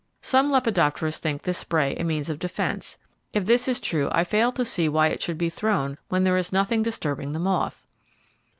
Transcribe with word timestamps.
Some 0.23 0.49
lepidopterists 0.51 1.19
think 1.19 1.43
this 1.43 1.59
spray 1.59 1.95
a 1.95 2.03
means 2.03 2.27
of 2.27 2.39
defence; 2.39 2.97
if 3.33 3.45
this 3.45 3.67
is 3.67 3.79
true 3.79 4.09
I 4.11 4.23
fail 4.23 4.51
to 4.53 4.65
see 4.65 4.89
why 4.89 5.09
it 5.09 5.21
should 5.21 5.37
be 5.37 5.47
thrown 5.49 5.99
when 6.09 6.23
there 6.23 6.37
is 6.37 6.51
nothing 6.51 6.81
disturbing 6.81 7.33
the 7.33 7.39
moth. 7.39 7.85